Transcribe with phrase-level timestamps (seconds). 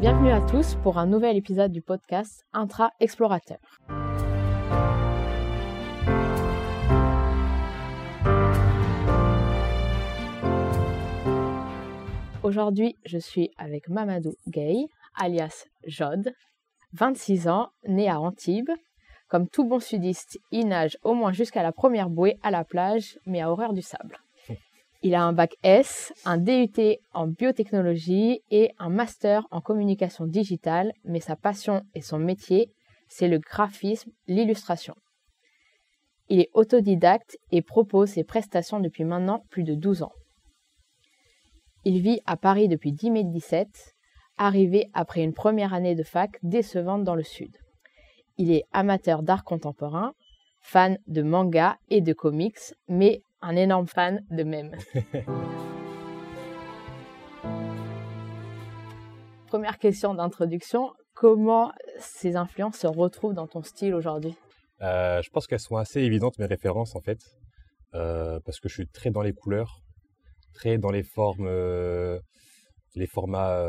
[0.00, 3.58] Bienvenue à tous pour un nouvel épisode du podcast Intra Explorateur.
[12.44, 16.32] Aujourd'hui, je suis avec Mamadou Gay, alias Jod,
[16.92, 18.70] 26 ans, né à Antibes.
[19.26, 23.18] Comme tout bon sudiste, il nage au moins jusqu'à la première bouée à la plage,
[23.26, 24.16] mais à horreur du sable.
[25.00, 30.92] Il a un bac S, un DUT en biotechnologie et un master en communication digitale,
[31.04, 32.72] mais sa passion et son métier,
[33.06, 34.94] c'est le graphisme, l'illustration.
[36.28, 40.12] Il est autodidacte et propose ses prestations depuis maintenant plus de 12 ans.
[41.84, 43.94] Il vit à Paris depuis 2017,
[44.36, 47.56] arrivé après une première année de fac décevante dans le sud.
[48.36, 50.12] Il est amateur d'art contemporain,
[50.60, 54.76] fan de manga et de comics, mais un énorme fan de mèmes.
[59.46, 64.36] Première question d'introduction, comment ces influences se retrouvent dans ton style aujourd'hui?
[64.82, 67.18] Euh, Je pense qu'elles sont assez évidentes, mes références en fait,
[67.94, 69.80] euh, parce que je suis très dans les couleurs,
[70.52, 72.20] très dans les formes, euh,
[72.94, 73.64] les formats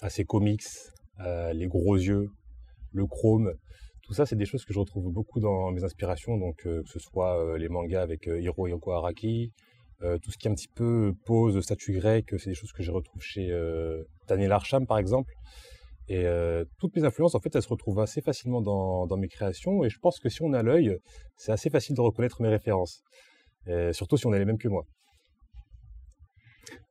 [0.00, 0.64] assez comics,
[1.52, 2.30] les gros yeux,
[2.92, 3.52] le chrome.
[4.10, 6.88] Tout ça, c'est des choses que je retrouve beaucoup dans mes inspirations, donc euh, que
[6.88, 9.52] ce soit euh, les mangas avec euh, Hiro Yoko Araki,
[10.22, 12.90] tout ce qui est un petit peu pose, statue grecque, c'est des choses que je
[12.90, 13.50] retrouve chez
[14.26, 15.34] Daniel Arsham par exemple.
[16.08, 16.24] Et
[16.78, 19.84] toutes mes influences, en fait, elles se retrouvent assez facilement dans, mes créations.
[19.84, 20.96] Et je pense que si on a l'œil,
[21.36, 23.02] c'est assez facile de reconnaître mes références.
[23.92, 24.86] surtout si on est les mêmes que moi.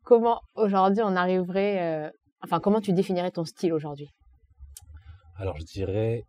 [0.03, 2.11] Comment aujourd'hui on arriverait,
[2.43, 4.09] enfin comment tu définirais ton style aujourd'hui?
[5.35, 6.25] Alors je dirais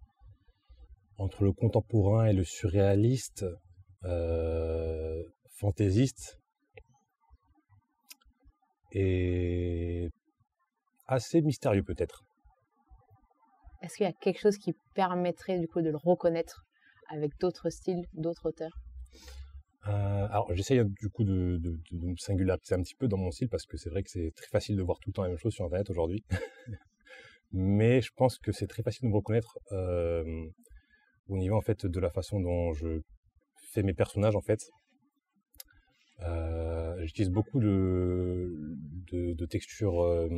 [1.21, 3.45] entre le contemporain et le surréaliste,
[4.05, 5.23] euh,
[5.59, 6.39] fantaisiste,
[8.93, 10.09] et
[11.07, 12.25] assez mystérieux peut-être.
[13.83, 16.65] Est-ce qu'il y a quelque chose qui permettrait du coup de le reconnaître
[17.11, 18.77] avec d'autres styles, d'autres auteurs?
[19.89, 21.61] Euh, alors j'essaye du coup de,
[21.93, 24.49] me singulariser un petit peu dans mon style parce que c'est vrai que c'est très
[24.49, 26.25] facile de voir tout le temps la même chose sur internet aujourd'hui.
[27.53, 30.25] Mais je pense que c'est très facile de me reconnaître euh,
[31.31, 33.01] au niveau en fait de la façon dont je
[33.73, 34.71] fais mes personnages en fait.
[36.23, 40.29] Euh, j'utilise beaucoup de, textures euh,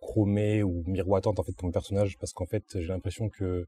[0.00, 3.66] chromées ou miroitantes en fait pour mes personnages parce qu'en fait j'ai l'impression que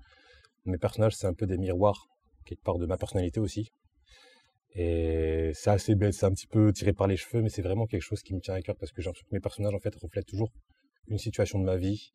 [0.64, 2.08] mes personnages c'est un peu des miroirs
[2.46, 3.70] quelque part de ma personnalité aussi.
[4.74, 7.86] Et c'est assez bête, c'est un petit peu tiré par les cheveux, mais c'est vraiment
[7.86, 9.80] quelque chose qui me tient à cœur parce que j'ai l'impression que mes personnages en
[9.80, 10.52] fait reflètent toujours
[11.08, 12.12] une situation de ma vie,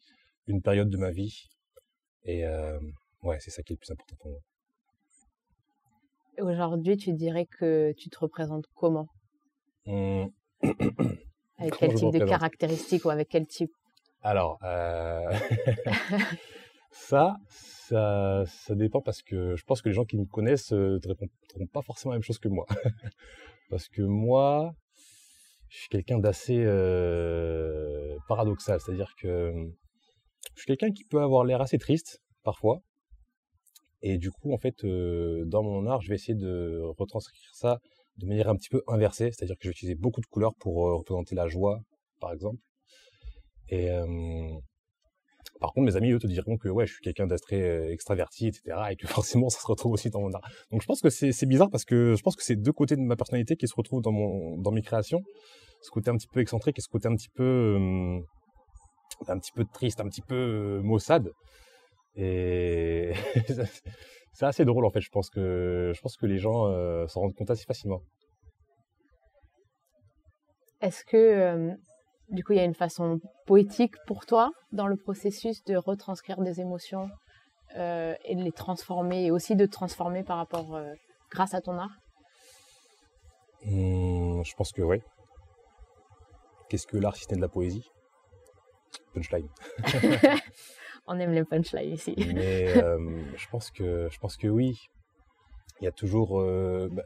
[0.47, 1.50] une période de ma vie.
[2.23, 2.79] Et, euh,
[3.23, 4.39] Ouais, c'est ça qui est le plus important pour moi.
[6.39, 9.07] Aujourd'hui, tu dirais que tu te représentes comment?
[9.85, 10.25] Mmh.
[11.57, 13.72] Avec quel type de caractéristiques ou avec quel type?
[14.22, 15.31] Alors, euh...
[16.91, 20.97] ça, ça, ça dépend parce que je pense que les gens qui me connaissent ne
[20.97, 22.66] te répondront pas forcément la même chose que moi.
[23.69, 24.73] parce que moi,
[25.69, 29.53] je suis quelqu'un d'assez euh, paradoxal, c'est-à-dire que
[30.55, 32.81] je suis quelqu'un qui peut avoir l'air assez triste parfois,
[34.03, 37.80] et du coup, en fait, euh, dans mon art, je vais essayer de retranscrire ça
[38.18, 40.90] de manière un petit peu inversée, c'est-à-dire que je vais utiliser beaucoup de couleurs pour
[40.90, 41.80] euh, représenter la joie,
[42.19, 42.59] par exemple.
[43.69, 44.06] Et euh,
[45.62, 48.75] par contre, mes amis, eux, te diront que ouais, je suis quelqu'un d'astré extraverti, etc.,
[48.91, 50.41] et que forcément, ça se retrouve aussi dans mon art.
[50.70, 53.02] Donc, je pense que c'est bizarre parce que je pense que c'est deux côtés de
[53.02, 55.22] ma personnalité qui se retrouvent dans mon dans mes créations.
[55.81, 57.78] Ce côté un petit peu excentrique et ce côté un petit peu
[59.30, 61.31] un petit peu triste, un petit peu maussade.
[62.16, 63.13] Et
[64.34, 65.01] c'est assez drôle en fait.
[65.01, 68.01] Je pense que je pense que les gens euh, s'en rendent compte assez facilement.
[70.81, 71.72] Est-ce que euh,
[72.29, 76.41] du coup il y a une façon poétique pour toi dans le processus de retranscrire
[76.41, 77.09] des émotions
[77.78, 80.79] euh, et de les transformer et aussi de transformer par rapport
[81.31, 81.97] grâce à ton art?
[83.66, 85.02] Mmh, Je pense que oui.
[86.69, 87.90] Qu'est-ce que l'art si ce n'est de la poésie?
[89.14, 89.47] Punchline.
[91.08, 92.16] On aime les punchlines ici.
[92.17, 92.97] Mais euh,
[93.38, 94.78] je pense que je pense que oui.
[95.82, 97.03] Il y a toujours euh, bah,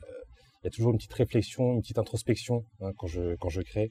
[0.62, 3.62] il y a toujours une petite réflexion, une petite introspection hein, quand je quand je
[3.62, 3.90] crée.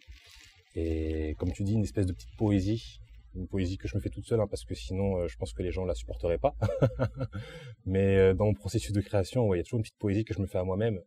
[0.74, 3.00] Et comme tu dis, une espèce de petite poésie,
[3.34, 5.54] une poésie que je me fais toute seule, hein, parce que sinon, euh, je pense
[5.54, 6.54] que les gens la supporteraient pas.
[7.86, 10.40] Mais dans mon processus de création, il y a toujours une petite poésie que je
[10.40, 11.00] me fais à moi-même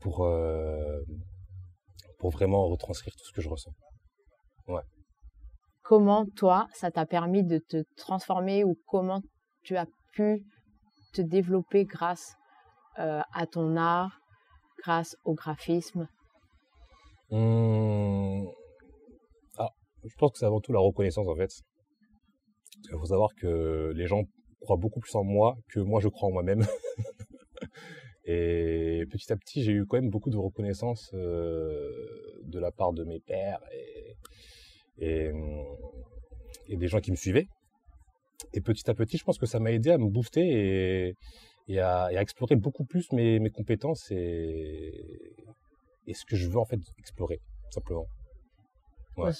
[0.00, 0.28] pour
[2.18, 3.72] pour vraiment retranscrire tout ce que je ressens.
[4.68, 4.82] Ouais
[5.92, 9.20] comment toi, ça t'a permis de te transformer ou comment
[9.62, 9.84] tu as
[10.14, 10.42] pu
[11.12, 12.34] te développer grâce
[12.98, 14.18] euh, à ton art,
[14.78, 16.08] grâce au graphisme?
[17.30, 18.46] Mmh.
[19.58, 19.68] ah,
[20.02, 21.52] Je pense que c'est avant tout la reconnaissance en fait.
[22.90, 24.22] Il faut savoir que les gens
[24.62, 26.64] croient beaucoup plus en moi que moi je crois en moi-même.
[28.24, 31.90] et petit à petit, j'ai eu quand même beaucoup de reconnaissance euh,
[32.44, 33.60] de la part de mes pères
[34.98, 35.30] et,
[36.68, 37.48] et, des gens qui me suivaient.
[38.52, 41.16] Et petit à petit, je pense que ça m'a aidé à me booster et,
[41.68, 45.34] et, à, et à, explorer beaucoup plus mes, mes compétences et,
[46.06, 47.40] et ce que je veux en fait explorer,
[47.70, 48.06] simplement.
[49.16, 49.30] Ouais.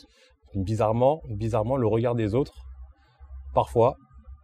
[0.54, 2.64] Bizarrement, bizarrement, le regard des autres,
[3.55, 3.96] parfois,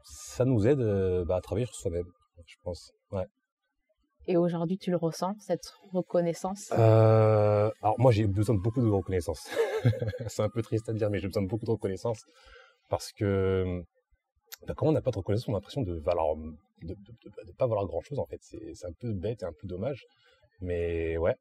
[0.02, 2.11] ça nous aide euh, bah, à travailler sur soi-même,
[2.46, 2.93] je pense.
[3.12, 3.26] Ouais.
[4.30, 6.70] Et aujourd'hui, tu le ressens, cette reconnaissance?
[6.72, 9.48] Euh, Alors moi, j'ai besoin de beaucoup de reconnaissance.
[10.26, 12.22] c'est un peu triste à dire, mais j'ai besoin de beaucoup de reconnaissance
[12.90, 13.82] parce que
[14.66, 15.94] bah, quand on n'a pas de reconnaissance, on a l'impression de
[16.82, 18.38] de, pas valoir grand-chose en fait.
[18.42, 20.04] C'est un peu bête et un peu dommage,
[20.60, 21.34] mais ouais.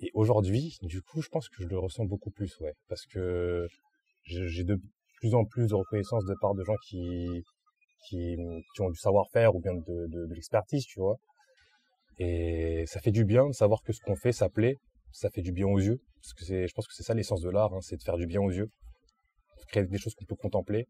[0.00, 3.66] Et aujourd'hui, du coup, je pense que je le ressens beaucoup plus, ouais, parce que
[4.24, 4.78] j'ai de
[5.16, 7.42] plus en plus de reconnaissance de part de gens qui
[8.06, 8.36] qui,
[8.80, 11.16] ont du savoir-faire ou bien de l'expertise, tu vois.
[12.18, 14.76] Et ça fait du bien de savoir que ce qu'on fait, ça plaît,
[15.10, 17.40] ça fait du bien aux yeux, parce que c'est, je pense que c'est ça l'essence
[17.40, 18.66] de l'art, hein, c'est de faire du bien aux yeux,
[19.58, 20.86] de créer des choses qu'on peut contempler.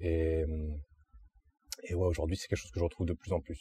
[0.00, 0.44] Et,
[1.84, 3.60] et ouais, aujourd'hui, c'est quelque chose que je retrouve de plus en plus.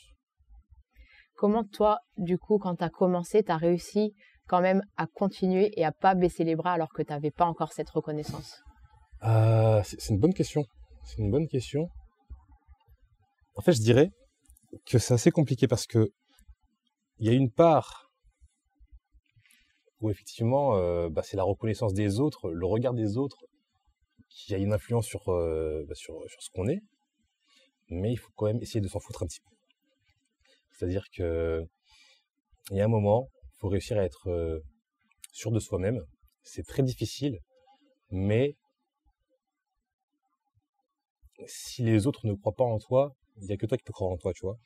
[1.35, 4.13] Comment toi, du coup, quand tu as commencé, tu as réussi
[4.47, 7.45] quand même à continuer et à pas baisser les bras alors que tu n'avais pas
[7.45, 8.59] encore cette reconnaissance?
[9.23, 10.65] Euh, C'est une bonne question.
[11.05, 11.87] C'est une bonne question.
[13.55, 14.09] En fait, je dirais
[14.85, 16.09] que c'est assez compliqué parce que
[17.19, 18.09] il y a une part
[19.99, 23.45] où effectivement, euh, bah, c'est la reconnaissance des autres, le regard des autres
[24.29, 26.81] qui a une influence sur, euh, bah, sur, sur ce qu'on est,
[27.89, 29.55] mais il faut quand même essayer de s'en foutre un petit peu.
[30.71, 31.65] C'est-à-dire que
[32.71, 34.59] il y a un moment, il faut réussir à être euh,
[35.33, 35.99] sûr de soi-même.
[36.43, 37.39] C'est très difficile,
[38.11, 38.55] mais
[41.47, 43.93] si les autres ne croient pas en toi, il n'y a que toi qui peux
[43.93, 44.57] croire en toi, tu vois.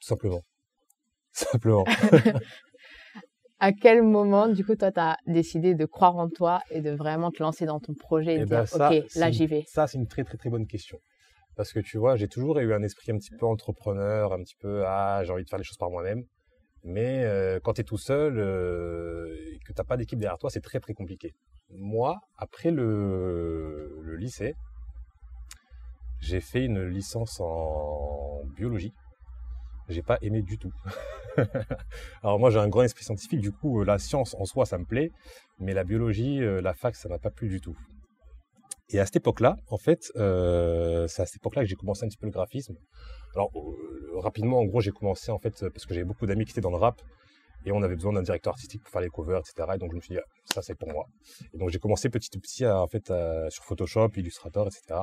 [0.00, 0.42] Tout simplement.
[1.32, 1.84] Simplement.
[3.60, 6.90] à quel moment, du coup, toi, tu as décidé de croire en toi et de
[6.90, 9.46] vraiment te lancer dans ton projet et, et de ben dire, ça, OK, là, j'y
[9.46, 9.64] vais?
[9.66, 10.98] Ça, c'est une très, très, très bonne question.
[11.56, 14.54] Parce que tu vois, j'ai toujours eu un esprit un petit peu entrepreneur, un petit
[14.60, 16.24] peu, ah, j'ai envie de faire les choses par moi-même.
[16.84, 20.38] Mais euh, quand tu es tout seul euh, et que tu n'as pas d'équipe derrière
[20.38, 21.34] toi, c'est très, très compliqué.
[21.70, 24.54] Moi, après le, le lycée,
[26.20, 28.92] j'ai fait une licence en biologie.
[29.88, 30.72] J'ai pas aimé du tout.
[32.22, 34.84] Alors moi j'ai un grand esprit scientifique, du coup la science en soi ça me
[34.84, 35.10] plaît,
[35.58, 37.76] mais la biologie, la fac ça m'a pas plu du tout.
[38.90, 42.08] Et à cette époque-là, en fait, euh, c'est à cette époque-là que j'ai commencé un
[42.08, 42.74] petit peu le graphisme.
[43.34, 46.52] Alors euh, rapidement, en gros, j'ai commencé en fait parce que j'avais beaucoup d'amis qui
[46.52, 47.02] étaient dans le rap
[47.66, 49.68] et on avait besoin d'un directeur artistique pour faire les covers, etc.
[49.74, 51.04] Et donc je me suis dit ah, ça c'est pour moi.
[51.52, 53.12] Et donc j'ai commencé petit à petit en fait
[53.50, 55.00] sur Photoshop, Illustrator, etc.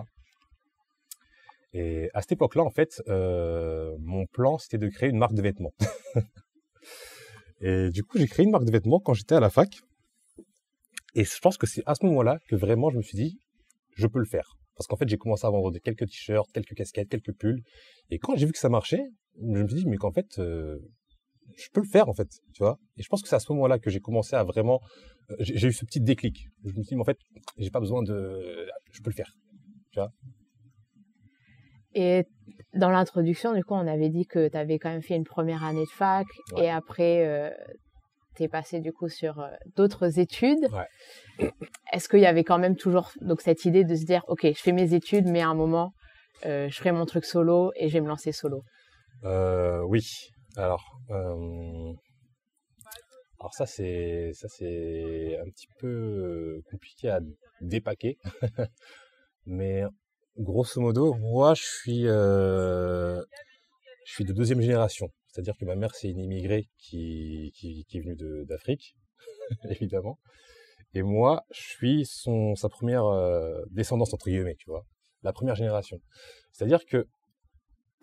[1.77, 5.41] Et à cette époque-là, en fait, euh, mon plan, c'était de créer une marque de
[5.41, 5.73] vêtements.
[7.59, 9.81] et du coup, j'ai créé une marque de vêtements quand j'étais à la fac.
[11.15, 13.39] Et je pense que c'est à ce moment-là que vraiment je me suis dit,
[13.93, 14.57] je peux le faire.
[14.77, 17.61] Parce qu'en fait, j'ai commencé à vendre quelques t-shirts, quelques casquettes, quelques pulls.
[18.09, 19.03] Et quand j'ai vu que ça marchait,
[19.37, 20.79] je me suis dit, mais qu'en fait, euh,
[21.57, 22.79] je peux le faire, en fait, tu vois.
[22.95, 24.79] Et je pense que c'est à ce moment-là que j'ai commencé à vraiment,
[25.29, 26.47] euh, j'ai eu ce petit déclic.
[26.63, 27.19] Je me suis dit, mais en fait,
[27.57, 29.33] j'ai pas besoin de, je peux le faire,
[29.91, 30.13] tu vois.
[31.95, 32.25] Et
[32.73, 35.63] dans l'introduction, du coup, on avait dit que tu avais quand même fait une première
[35.63, 36.65] année de fac Ouais.
[36.65, 37.49] et après, euh,
[38.35, 39.47] tu es passé du coup sur euh,
[39.77, 40.67] d'autres études.
[40.73, 41.49] Ouais.
[41.93, 44.61] Est-ce qu'il y avait quand même toujours donc cette idée de se dire, OK, je
[44.61, 45.93] fais mes études, mais à un moment,
[46.45, 48.61] euh, je ferai mon truc solo et je vais me lancer solo
[49.23, 50.01] Euh, oui.
[50.57, 50.83] Alors,
[53.39, 57.19] alors ça c'est ça c'est un petit peu compliqué à
[57.61, 58.17] dépaquer,
[59.45, 59.83] mais
[60.37, 63.21] grosso modo, moi je suis euh,
[64.05, 65.09] je suis de deuxième génération.
[65.27, 68.15] C'est-à-dire que ma mère c'est une immigrée qui qui, qui est venue
[68.45, 68.95] d'Afrique,
[69.69, 70.19] évidemment,
[70.93, 74.85] et moi je suis son sa première euh, descendance entre guillemets, tu vois,
[75.23, 75.99] la première génération.
[76.51, 77.07] C'est-à-dire que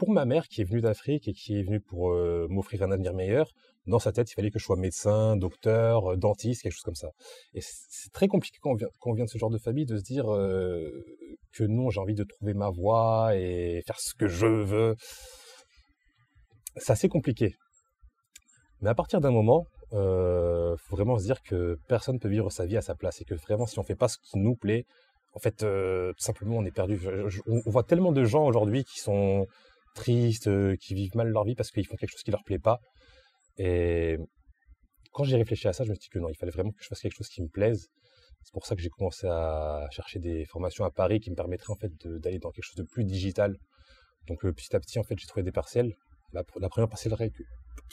[0.03, 2.91] pour ma mère qui est venue d'Afrique et qui est venue pour euh, m'offrir un
[2.91, 3.53] avenir meilleur,
[3.87, 6.97] dans sa tête, il fallait que je sois médecin, docteur, euh, dentiste, quelque chose comme
[6.97, 7.11] ça.
[7.55, 8.73] Et c'est très compliqué quand
[9.07, 10.91] on, vient, de ce genre de famille de se dire euh,
[11.53, 14.97] que non, j'ai envie de trouver ma voie et faire ce que je veux.
[16.79, 17.55] C'est assez compliqué.
[18.81, 22.67] Mais à partir d'un moment, euh, faut vraiment se dire que personne peut vivre sa
[22.67, 24.85] vie à sa place et que vraiment, si on fait pas ce qui nous plaît,
[25.35, 27.01] en fait, tout simplement, on est perdu.
[27.47, 29.47] On voit tellement de gens aujourd'hui qui sont
[29.95, 32.59] tristes, euh, qui vivent mal leur vie parce qu'ils font quelque chose qui leur plaît
[32.59, 32.81] pas.
[33.59, 34.17] Et
[35.13, 36.83] quand j'ai réfléchi à ça, je me suis dit que non, il fallait vraiment que
[36.83, 37.89] je fasse quelque chose qui me plaise.
[38.43, 41.73] C'est pour ça que j'ai commencé à chercher des formations à Paris qui me permettraient
[41.73, 43.57] en fait d'aller dans quelque chose de plus digital.
[44.27, 45.95] Donc petit à petit, en fait, j'ai trouvé des parcelles.
[46.33, 47.43] La, première que,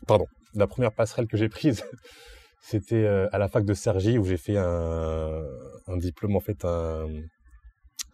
[0.07, 1.83] pardon, la première passerelle que j'ai prise,
[2.61, 7.05] c'était à la fac de Cergy où j'ai fait un, diplôme en fait un,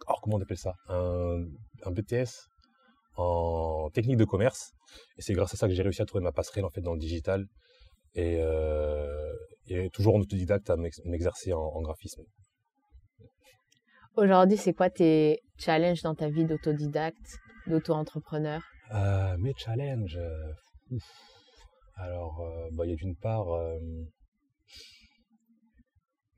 [0.06, 2.48] alors comment on appelle ça, un BTS
[3.16, 4.72] en technique de commerce.
[5.16, 6.94] Et c'est grâce à ça que j'ai réussi à trouver ma passerelle en fait dans
[6.94, 7.46] le digital
[8.14, 9.32] et, euh,
[9.68, 12.22] et toujours en autodidacte à m'exercer en, graphisme.
[14.16, 18.62] Aujourd'hui, c'est quoi tes challenges dans ta vie d'autodidacte, d'auto-entrepreneur?
[18.94, 20.98] Euh, Mes challenges, euh,
[21.96, 23.46] alors euh, bah, il y a d'une part,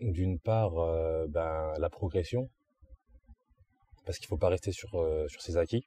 [0.00, 0.72] d'une part,
[1.28, 2.48] ben, la progression,
[4.04, 4.90] parce qu'il ne faut pas rester sur,
[5.28, 5.84] sur ses acquis.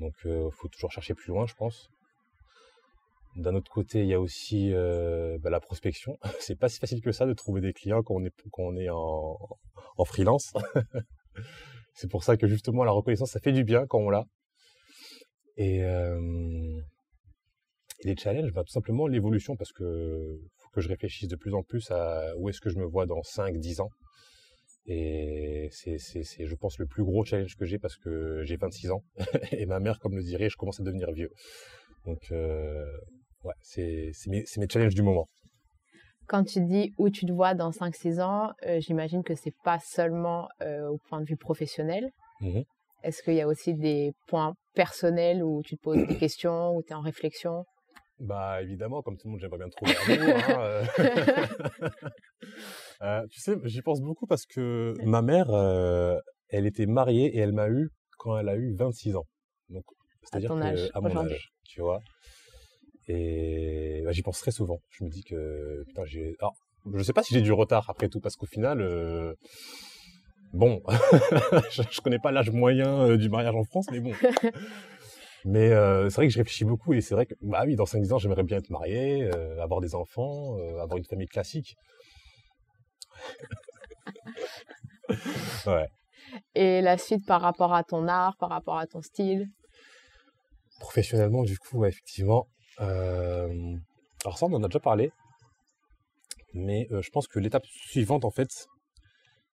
[0.00, 1.90] Donc, il faut toujours chercher plus loin, je pense.
[3.36, 6.18] D'un autre côté, il y a aussi euh, bah, la prospection.
[6.40, 10.52] C'est pas si facile que ça de trouver des clients quand on est, en, freelance.
[11.94, 14.24] c'est pour ça que justement la reconnaissance, ça fait du bien quand on l'a.
[15.56, 16.80] Et, euh,
[18.02, 21.62] les challenges, bah, tout simplement l'évolution, parce que faut que je réfléchisse de plus en
[21.62, 23.90] plus à où est-ce que je me vois dans 5, 10 ans.
[24.86, 28.56] Et c'est, c'est, c'est, je pense, le plus gros challenge que j'ai parce que j'ai
[28.56, 29.02] 26 ans.
[29.52, 31.30] et ma mère, comme le dirait, je commence à devenir vieux.
[32.06, 32.84] Donc, euh,
[33.44, 35.28] ouais, c'est, c'est, mes, c'est mes challenges du moment.
[36.26, 39.78] Quand tu dis où tu te vois dans 5-6 ans, euh, j'imagine que c'est pas
[39.80, 42.10] seulement euh, au point de vue professionnel.
[42.40, 42.60] Mmh
[43.02, 46.82] Est-ce qu'il y a aussi des points personnels où tu te poses des questions, où
[46.82, 47.64] tu es en réflexion?
[48.20, 49.94] Bah évidemment, comme tout le monde, j'aimerais bien trouver
[50.48, 50.82] hein,
[53.02, 53.26] euh.
[53.30, 55.50] tu sais, j'y pense beaucoup parce que ma mère,
[56.48, 59.26] elle était mariée et elle m'a eu quand elle a eu 26 ans.
[59.68, 59.84] Donc,
[60.22, 62.00] c'est-à-dire à mon âge, tu vois?
[63.08, 64.80] Et bah, j'y pense très souvent.
[64.90, 66.36] Je me dis que putain, j'ai.
[66.38, 66.54] Alors,
[66.94, 69.34] je sais pas si j'ai du retard après tout, parce qu'au final, euh...
[70.52, 70.80] bon,
[71.70, 74.12] je, je, connais pas l'âge moyen euh, du mariage en France, mais bon.
[75.44, 77.86] mais euh, c'est vrai que je réfléchis beaucoup et c'est vrai que bah oui, dans
[77.86, 81.76] 5 ans, j'aimerais bien être marié, euh, avoir des enfants, euh, avoir une famille classique.
[85.66, 85.88] ouais.
[86.54, 89.48] Et la suite par rapport à ton art, par rapport à ton style?
[90.78, 92.46] Professionnellement, du coup, effectivement.
[92.80, 93.76] Euh,
[94.24, 95.12] alors ça, on en a déjà parlé.
[96.52, 98.66] Mais euh, je pense que l'étape suivante, en fait,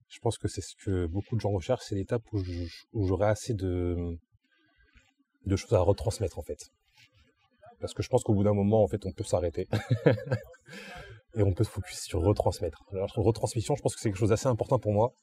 [0.09, 3.53] je pense que c'est ce que beaucoup de gens recherchent, c'est l'étape où, j'aurai assez
[3.53, 4.17] de,
[5.45, 6.71] de choses à retransmettre, en fait.
[7.79, 9.67] Parce que je pense qu'au bout d'un moment, en fait, on peut s'arrêter.
[11.36, 12.84] et on peut se focus sur retransmettre.
[12.91, 15.13] Alors, retransmission, je pense que c'est quelque chose d'assez important pour moi.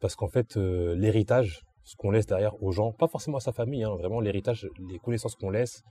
[0.00, 3.52] Parce qu'en fait, euh, l'héritage, ce qu'on laisse derrière aux gens, pas forcément à sa
[3.52, 5.82] famille, hein, vraiment l'héritage, les connaissances qu'on laisse,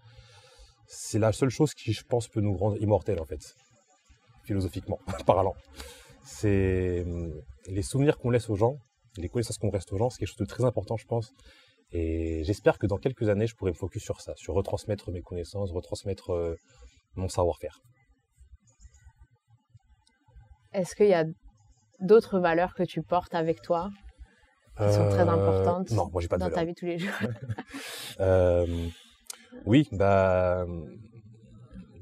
[0.88, 3.56] c'est la seule chose qui, je pense, peut nous rendre immortels, en fait,
[4.44, 5.56] philosophiquement parlant.
[6.24, 7.34] C'est hum,
[7.68, 8.78] les souvenirs qu'on laisse aux gens,
[9.18, 11.34] les connaissances qu'on reste aux gens, c'est quelque chose de très important, je pense.
[11.92, 15.22] Et j'espère que dans quelques années, je pourrai me focus sur ça, sur retransmettre mes
[15.22, 16.56] connaissances, retransmettre euh,
[17.16, 17.80] mon savoir-faire.
[20.74, 21.26] Est-ce qu'il y a
[22.00, 23.90] d'autres valeurs que tu portes avec toi
[24.78, 27.14] qui sont très euh, importantes non, moi, pas dans ta vie tous les jours
[28.20, 28.88] euh,
[29.66, 30.66] Oui, bah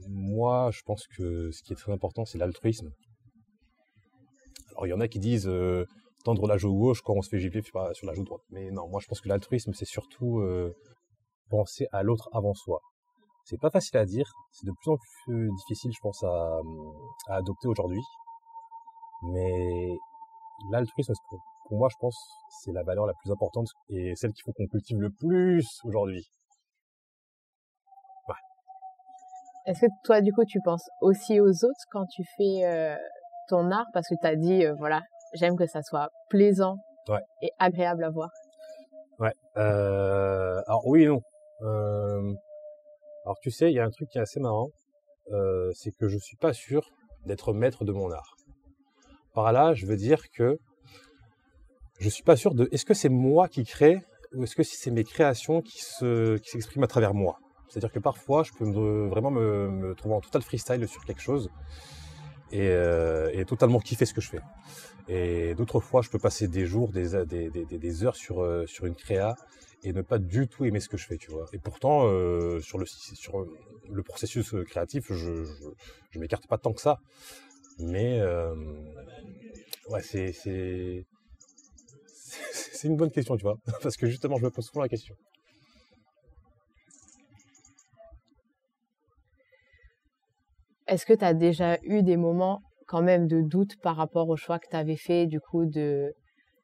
[0.08, 2.92] moi, je pense que ce qui est très important, c'est l'altruisme.
[4.72, 5.86] Alors, il y en a qui disent euh,
[6.24, 8.42] tendre la joue gauche quand on se fait gifler sur la joue droite.
[8.52, 10.42] Mais non, moi, je pense que l'altruisme, c'est surtout
[11.50, 12.80] penser à l'autre avant soi.
[13.44, 16.60] C'est pas facile à dire, c'est de plus en plus difficile, je pense, à,
[17.28, 18.02] à adopter aujourd'hui.
[19.24, 19.96] Mais
[20.72, 21.14] l'altruisme,
[21.68, 22.18] pour moi, je pense,
[22.64, 26.28] c'est la valeur la plus importante et celle qu'il faut qu'on cultive le plus aujourd'hui.
[28.28, 28.36] Ouais.
[29.66, 32.98] Est-ce que toi, du coup, tu penses aussi aux autres quand tu fais euh,
[33.48, 33.86] ton art?
[33.94, 35.02] Parce que tu as dit, euh, voilà,
[35.34, 36.78] j'aime que ça soit plaisant
[37.42, 38.30] et agréable à voir.
[39.20, 39.34] Ouais.
[39.58, 41.22] Euh, alors oui et non.
[43.24, 44.70] Alors tu sais, il y a un truc qui est assez marrant,
[45.74, 46.82] c'est que je suis pas sûr
[47.26, 48.36] d'être maître de mon art.
[49.34, 50.60] Par là, je veux dire que
[52.00, 54.02] je suis pas sûr de est-ce que c'est moi qui crée
[54.34, 57.40] ou est-ce que c'est mes créations qui se qui s'expriment à travers moi?
[57.70, 58.66] C'est-à-dire que parfois je peux
[59.08, 61.50] vraiment me, trouver en total freestyle sur quelque chose
[62.52, 64.42] et, euh, et, totalement kiffer ce que je fais.
[65.08, 69.36] Et d'autres fois je peux passer des jours, des, heures sur euh, sur une créa
[69.84, 71.32] et ne pas du tout aimer ce que je fais, tu.
[71.54, 73.46] Et pourtant euh, sur le sur
[73.90, 75.46] le processus créatif, je,
[76.10, 77.00] je m'écarte pas tant que ça.
[77.82, 78.54] Mais euh,
[79.90, 80.32] ouais, c'est
[82.52, 85.16] c'est une bonne question, tu vois, parce que justement, je me pose souvent la question.
[90.88, 94.36] Est-ce que tu as déjà eu des moments quand même de doutes par rapport au
[94.36, 96.14] choix que tu avais fait, du coup, de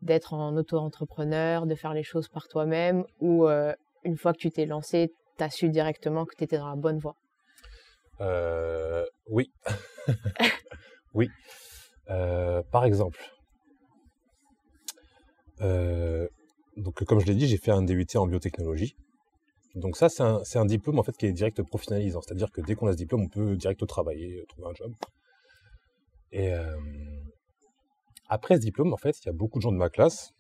[0.02, 4.52] d'être en auto-entrepreneur, de faire les choses par toi-même, ou euh, une fois que tu
[4.52, 7.16] t'es lancé, tu as su directement que tu étais dans la bonne voie?
[8.22, 9.52] Euh, Oui.
[11.14, 11.30] oui.
[12.10, 13.20] Euh, par exemple,
[16.78, 18.96] donc comme je l'ai dit, j'ai fait un DUT en biotechnologie.
[19.76, 22.88] Donc ça, c'est un, diplôme en fait qui est direct professionnalisant, c'est-à-dire que dès qu'on
[22.88, 24.94] a ce diplôme, on peut direct travailler, trouver un job.
[26.32, 26.76] Et euh,
[28.28, 30.32] après ce diplôme, en fait, il y a beaucoup de gens de ma classe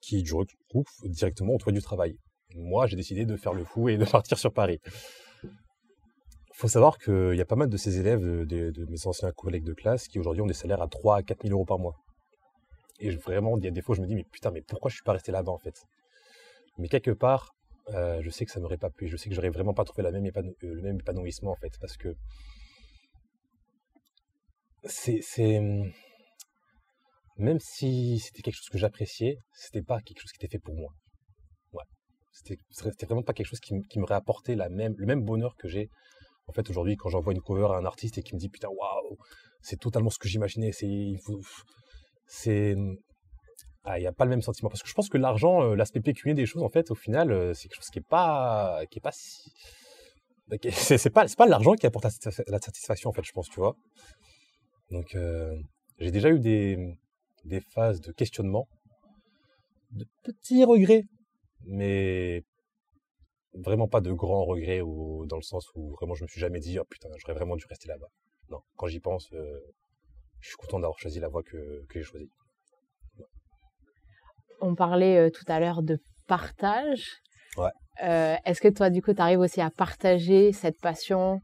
[0.00, 2.16] qui, du coup, directement ont trouvé du travail.
[2.54, 4.80] Moi, j'ai décidé de faire le fou et de partir sur Paris.
[6.62, 9.72] Faut savoir qu'il y a pas mal de ces élèves, de, mes anciens collègues de
[9.72, 11.96] classe, qui aujourd'hui ont des salaires à 3 à 4 000 euros par mois.
[13.00, 14.94] Et vraiment, il y a des fois, je me dis, mais putain, mais pourquoi je
[14.94, 15.82] suis pas resté là-bas, en fait?
[16.78, 17.52] Mais quelque part,
[17.88, 19.08] euh, je sais que ça m'aurait pas plu.
[19.08, 22.14] Je sais que j'aurais vraiment pas trouvé euh, le même épanouissement, en fait, parce que
[24.84, 25.90] c'est hum,
[27.38, 30.76] même si c'était quelque chose que j'appréciais, c'était pas quelque chose qui était fait pour
[30.76, 30.92] moi.
[32.30, 34.68] C'était vraiment pas quelque chose qui, qui m'aurait apporté le
[35.06, 35.90] même bonheur que j'ai.
[36.46, 38.68] En fait, aujourd'hui, quand j'envoie une cover à un artiste et qui me dit putain,
[38.68, 39.16] waouh,
[39.60, 40.72] c'est totalement ce que j'imaginais.
[42.26, 42.76] C'est,
[43.84, 45.74] ah, il n'y a pas le même sentiment parce que je pense que l'argent, euh,
[45.74, 48.80] l'aspect pécunier des choses, en fait, au final, euh, c'est quelque chose qui est pas,
[48.90, 49.52] qui est pas si,
[50.72, 52.06] c'est pas, pas l'argent qui apporte
[52.46, 53.76] la satisfaction, en fait, je pense, tu vois.
[54.90, 55.56] Donc, euh,
[55.98, 58.68] j'ai déjà eu des phases de questionnement,
[59.90, 61.04] de petits regrets,
[61.66, 62.44] mais
[63.54, 66.60] vraiment pas de grands regrets ou dans le sens où vraiment je me suis jamais
[66.60, 68.08] dit oh putain j'aurais vraiment dû rester là-bas.
[68.50, 69.60] Non, quand j'y pense, euh,
[70.40, 72.30] je suis content d'avoir choisi la voie que, que j'ai choisie.
[74.60, 77.18] On parlait euh, tout à l'heure de partage.
[77.56, 77.70] Ouais.
[78.44, 81.40] Est-ce que toi, du coup, tu arrives aussi à partager cette passion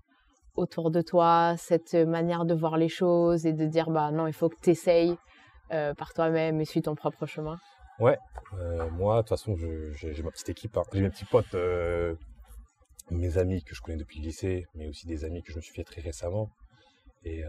[0.58, 4.32] autour de toi, cette manière de voir les choses et de dire bah non, il
[4.32, 5.16] faut que tu essayes
[5.72, 7.58] euh, par toi-même et suis ton propre chemin?
[7.98, 8.16] Ouais,
[8.54, 10.82] euh, moi de toute façon j'ai ma petite équipe, hein.
[10.92, 12.14] j'ai mes petits potes, euh,
[13.10, 15.62] mes amis que je connais depuis le lycée, mais aussi des amis que je me
[15.62, 16.50] suis fait très récemment.
[17.24, 17.42] Et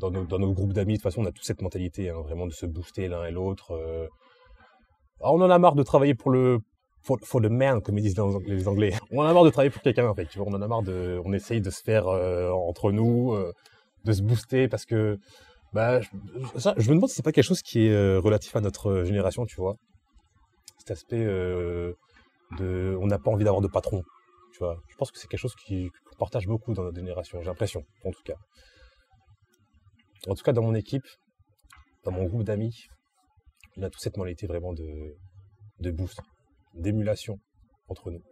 [0.00, 2.20] dans, nos, dans nos groupes d'amis, de toute façon, on a toute cette mentalité, hein,
[2.22, 4.08] vraiment de se booster l'un et l'autre.
[5.20, 6.58] on en a marre de travailler pour le,
[7.02, 8.92] for, for the man, comme ils disent les Anglais.
[9.10, 10.26] On en a marre de travailler pour quelqu'un, en fait.
[10.26, 13.32] Tu vois, on en a marre de, on essaye de se faire euh, entre nous,
[13.32, 13.52] euh,
[14.04, 15.18] de se booster, parce que,
[15.72, 16.08] bah, je,
[16.58, 19.04] ça, je me demande si c'est pas quelque chose qui est euh, relatif à notre
[19.04, 19.76] génération, tu vois.
[20.78, 21.96] Cet aspect de,
[23.00, 24.02] on n'a pas envie d'avoir de patron,
[24.52, 24.76] tu vois.
[24.88, 27.40] Je pense que c'est quelque chose qui partage beaucoup dans notre génération.
[27.40, 28.34] J'ai l'impression, en tout cas.
[30.28, 31.06] En tout cas, dans mon équipe,
[32.04, 32.86] dans mon groupe d'amis,
[33.76, 35.16] on a toute cette mentalité vraiment de,
[35.80, 36.20] de boost
[36.74, 37.38] d'émulation
[37.88, 38.22] entre nous.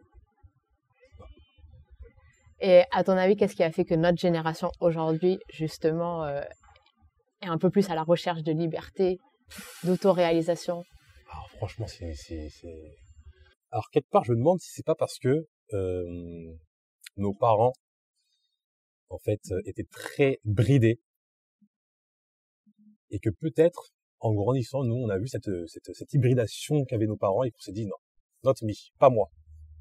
[2.61, 6.42] Et à ton avis, qu'est-ce qui a fait que notre génération aujourd'hui, justement, euh,
[7.42, 9.18] est un peu plus à la recherche de liberté,
[9.85, 10.85] d'autoréalisation
[11.31, 12.14] Alors franchement, c'est,
[13.70, 16.55] Alors quelque part, je me demande si c'est pas parce que euh,
[17.16, 17.72] nos parents,
[19.09, 21.00] en fait, étaient très bridés
[23.11, 27.16] et que peut-être, en grandissant, nous, on a vu cette, cette, cette hybridation qu'avaient nos
[27.16, 27.96] parents et qu'on s'est dit non,
[28.44, 29.29] not me, pas moi.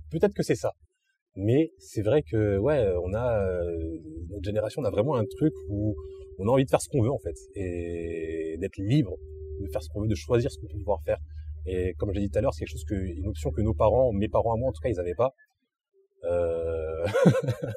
[0.09, 0.73] Peut-être que c'est ça.
[1.35, 5.53] Mais c'est vrai que ouais, on a euh, notre génération, on a vraiment un truc
[5.67, 5.95] où
[6.39, 9.15] on a envie de faire ce qu'on veut en fait et d'être libre,
[9.59, 11.17] de faire ce qu'on veut, de choisir ce qu'on peut pouvoir faire.
[11.65, 13.73] Et comme j'ai dit tout à l'heure, c'est quelque chose que une option que nos
[13.73, 15.33] parents, mes parents à moi en tout cas, ils n'avaient pas.
[16.23, 17.05] Euh...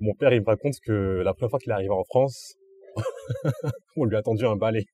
[0.00, 2.54] Mon père, il me raconte que la première fois qu'il est arrivé en France,
[3.96, 4.84] on lui a tendu un balai.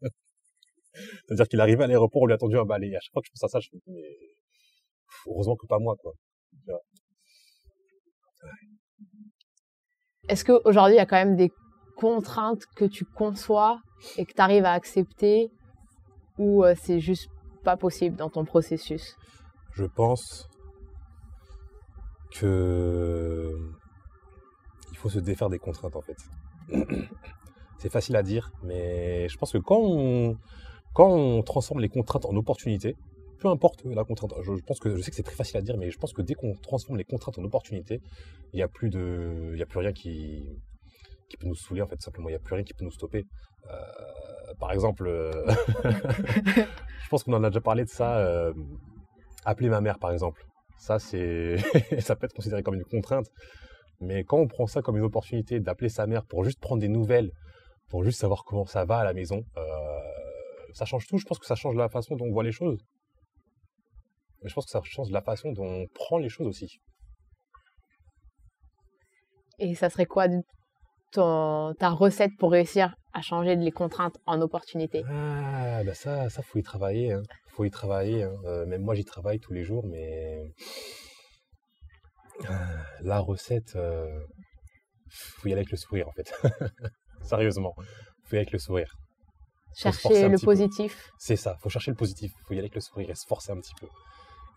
[1.27, 2.89] C'est-à-dire qu'il arrivait à l'aéroport, on lui a tendu un balai.
[2.89, 4.19] Et à chaque fois que je pense à ça, je me dis, mais
[5.27, 6.13] heureusement que pas moi, quoi.
[10.29, 11.51] Est-ce qu'aujourd'hui, il y a quand même des
[11.97, 13.81] contraintes que tu conçois
[14.17, 15.51] et que tu arrives à accepter
[16.39, 17.31] ou euh, c'est juste
[17.65, 19.17] pas possible dans ton processus?
[19.73, 20.49] Je pense
[22.33, 23.59] que
[24.93, 26.19] il faut se défaire des contraintes en fait.
[27.79, 32.97] c'est facile à dire, mais je pense que quand on, transforme les contraintes en opportunités,
[33.39, 34.33] peu importe la contrainte.
[34.43, 36.23] Je, pense que je sais que c'est très facile à dire, mais je pense que
[36.23, 38.01] dès qu'on transforme les contraintes en opportunités,
[38.53, 40.49] il n'y il y a plus rien qui,
[41.29, 42.01] qui peut nous saouler en fait.
[42.01, 43.27] Simplement, il n'y a plus rien qui peut nous stopper.
[43.71, 45.31] Euh, par exemple, euh,
[45.85, 48.19] je pense qu'on en a déjà parlé de ça.
[48.19, 48.53] Euh,
[49.45, 50.45] appeler ma mère, par exemple.
[50.79, 51.57] Ça, c'est,
[52.01, 53.27] ça peut être considéré comme une contrainte.
[54.01, 56.89] Mais quand on prend ça comme une opportunité d'appeler sa mère pour juste prendre des
[56.89, 57.31] nouvelles,
[57.89, 59.43] pour juste savoir comment ça va à la maison,
[60.75, 61.17] ça change tout.
[61.17, 62.79] Je pense que ça change la façon dont on voit les choses.
[64.43, 66.79] Mais je pense que ça change la façon dont on prend les choses aussi.
[69.59, 70.29] Et ça serait quoi
[71.17, 76.43] ton, ta recette pour réussir à changer les contraintes en opportunités Ah, bah ça, ça
[76.43, 77.13] faut y travailler.
[77.13, 77.23] Hein.
[77.49, 78.25] Faut y travailler.
[78.25, 78.35] Hein.
[78.45, 80.53] Euh, même moi, j'y travaille tous les jours, mais
[82.49, 82.69] ah,
[83.01, 84.21] la recette, euh...
[85.09, 86.33] faut y aller avec le sourire en fait.
[87.23, 87.75] Sérieusement,
[88.25, 88.95] faut y aller avec le sourire.
[89.75, 91.11] Chercher le positif.
[91.19, 92.33] C'est ça, faut chercher le positif.
[92.45, 93.89] Faut y aller avec le sourire et se forcer un petit peu.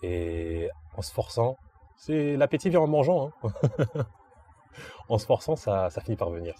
[0.02, 1.56] Et en se forçant,
[1.98, 3.32] c'est l'appétit vient en mangeant.
[3.44, 4.06] Hein.
[5.08, 6.56] en se forçant, ça, ça finit par venir.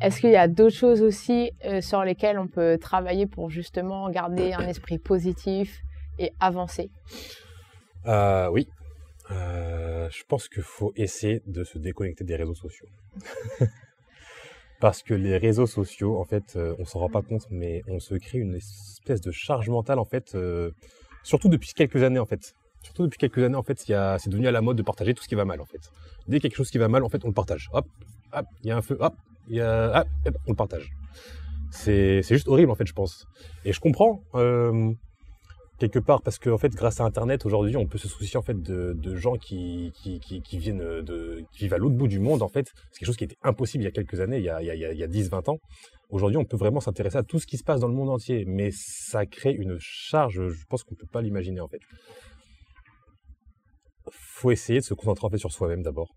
[0.00, 4.08] Est-ce qu'il y a d'autres choses aussi euh, sur lesquelles on peut travailler pour justement
[4.08, 5.82] garder un esprit positif
[6.18, 6.90] et avancer?
[8.06, 8.68] Euh, Oui.
[9.30, 12.88] Euh, je pense qu'il faut essayer de se déconnecter des réseaux sociaux.
[14.80, 18.14] Parce que les réseaux sociaux, en fait, on s'en rend pas compte, mais on se
[18.14, 20.34] crée une espèce de charge mentale, en fait,
[21.22, 22.54] surtout depuis quelques années, en fait.
[22.82, 25.28] Surtout depuis quelques années, en fait, c'est devenu à la mode de partager tout ce
[25.28, 25.90] qui va mal, en fait.
[26.28, 27.68] Dès qu'il y a quelque chose qui va mal, en fait, on le partage.
[27.72, 27.86] Hop,
[28.32, 29.14] hop, il y a un feu, hop,
[29.48, 30.04] y a, ah,
[30.46, 30.90] on le partage.
[31.70, 33.26] C'est juste horrible, en fait, je pense.
[33.64, 34.92] Et je comprends, euh,
[35.78, 38.60] quelque part, parce qu'en fait, grâce à Internet, aujourd'hui, on peut se soucier, en fait,
[38.60, 39.92] de, gens qui,
[40.52, 41.04] viennent
[41.52, 42.72] qui vivent à l'autre bout du monde, en fait.
[42.92, 44.66] C'est quelque chose qui était impossible il y a quelques années, il y a, il
[44.66, 45.58] y a, il y a 10, 20 ans.
[46.08, 48.44] Aujourd'hui, on peut vraiment s'intéresser à tout ce qui se passe dans le monde entier,
[48.46, 51.80] mais ça crée une charge, je pense qu'on peut pas l'imaginer, en fait
[54.12, 56.14] faut essayer de se concentrer en fait sur soi-même d'abord,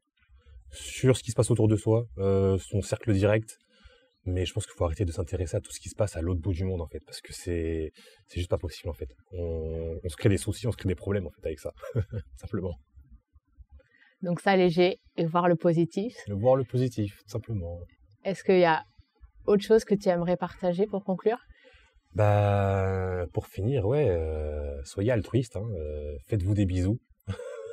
[0.71, 3.57] sur ce qui se passe autour de soi, euh, son cercle direct.
[4.25, 6.21] Mais je pense qu'il faut arrêter de s'intéresser à tout ce qui se passe à
[6.21, 7.91] l'autre bout du monde en fait, parce que c'est
[8.27, 9.09] c'est juste pas possible en fait.
[9.33, 11.73] On, se crée des soucis, on se crée des problèmes en fait avec ça,
[12.37, 12.73] simplement.
[14.21, 16.15] Donc s'alléger et voir le positif.
[16.29, 17.79] voir le positif, simplement.
[18.23, 18.83] Est-ce qu'il y a
[19.45, 21.39] autre chose que tu aimerais partager pour conclure?
[22.15, 26.99] Bah, pour finir, ouais, euh, soyez altruiste, hein, euh, faites-vous des bisous,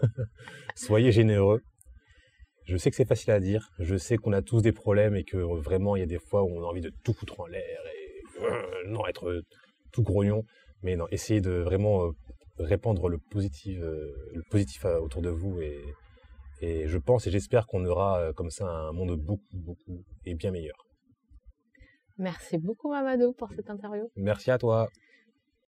[0.75, 1.63] Soyez généreux.
[2.65, 3.71] Je sais que c'est facile à dire.
[3.79, 6.43] Je sais qu'on a tous des problèmes et que vraiment, il y a des fois
[6.43, 9.43] où on a envie de tout foutre en l'air et euh, non, être
[9.93, 10.45] tout grognon.
[10.83, 12.11] Mais non, essayez de vraiment euh,
[12.59, 15.81] répandre le positif, euh, le positif autour de vous et,
[16.61, 20.51] et je pense et j'espère qu'on aura comme ça un monde beaucoup, beaucoup et bien
[20.51, 20.87] meilleur.
[22.19, 24.11] Merci beaucoup Mamadou pour cette interview.
[24.15, 24.89] Merci à toi.